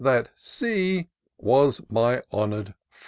[0.03, 2.73] That C was my honour'd friend."